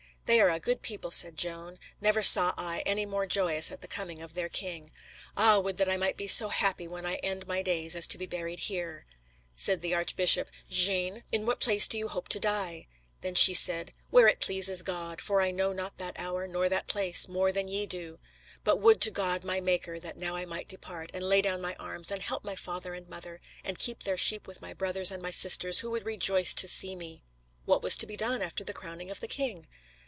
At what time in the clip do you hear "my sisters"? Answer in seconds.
25.21-25.79